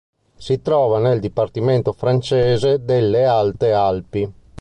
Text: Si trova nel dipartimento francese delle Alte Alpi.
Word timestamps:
Si 0.35 0.63
trova 0.63 0.97
nel 0.97 1.19
dipartimento 1.19 1.93
francese 1.93 2.83
delle 2.83 3.23
Alte 3.25 3.71
Alpi. 3.71 4.33